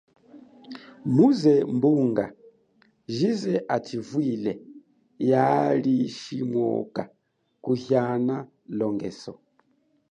[1.15, 2.25] Muze mbunga
[3.15, 4.51] jize achivwile
[5.31, 7.01] yaalishimwoka
[7.63, 8.35] kuhiana
[8.79, 9.33] longeso.